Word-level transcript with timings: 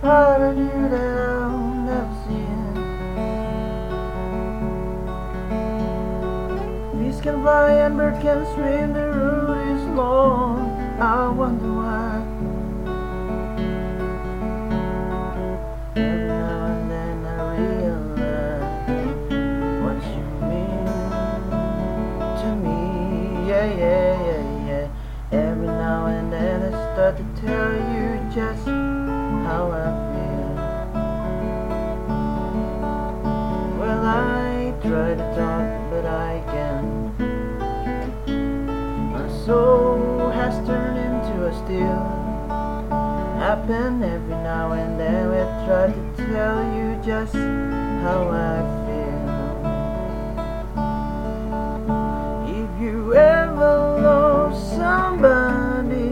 part 0.00 0.40
of 0.40 0.56
you 0.56 0.88
that 0.88 1.18
I'll 1.18 1.58
never 1.84 2.14
see. 2.24 2.46
Bees 6.98 7.20
can 7.20 7.42
fly 7.42 7.72
and 7.72 7.96
birds 7.96 8.22
can 8.22 8.46
swim, 8.54 8.92
the 8.92 9.08
road 9.10 9.58
is 9.76 9.84
long. 9.88 10.70
I 11.00 11.28
wonder 11.28 11.72
why. 11.72 12.22
Every 15.96 16.28
now 16.28 16.66
and 16.66 16.90
then 16.90 17.26
I 17.26 17.28
realize 17.56 18.90
what 19.82 19.98
you 20.14 20.24
mean 20.50 20.86
to 22.40 22.48
me. 22.64 22.80
Yeah, 23.48 23.66
yeah, 23.82 24.12
yeah, 24.28 24.44
yeah. 24.68 24.86
Every 25.32 25.68
now 25.68 26.06
and 26.06 26.32
then 26.32 26.56
I 26.62 26.70
start 26.94 27.14
to 27.18 27.24
tell 27.42 27.72
you 27.72 27.75
try 34.96 35.12
to 35.14 35.28
talk, 35.36 35.68
but 35.90 36.06
I 36.06 36.42
can't. 36.52 37.18
My 39.12 39.28
soul 39.44 40.30
has 40.30 40.54
turned 40.66 40.98
into 41.06 41.34
a 41.50 41.52
steel. 41.62 42.02
Happen 43.44 44.02
every 44.02 44.38
now 44.52 44.72
and 44.72 44.98
then. 44.98 45.26
I 45.32 45.66
try 45.66 45.86
to 45.92 46.02
tell 46.32 46.58
you 46.76 46.88
just 47.04 47.34
how 48.04 48.20
I 48.48 48.56
feel. 48.86 49.26
If 52.62 52.70
you 52.80 53.14
ever 53.14 53.72
lost 54.00 54.60
somebody, 54.76 56.10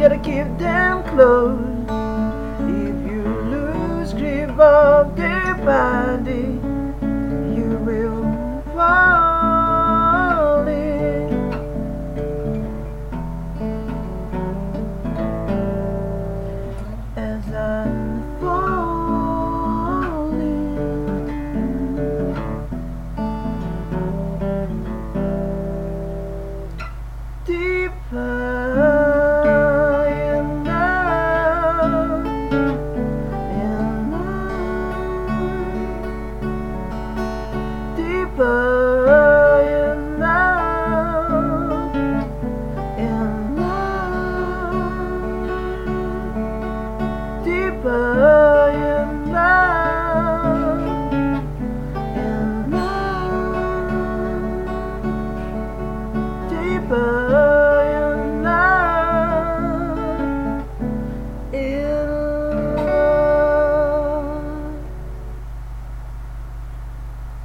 gotta 0.00 0.18
keep 0.18 0.48
them 0.58 1.04
close. 1.14 1.69
Body, 6.30 6.69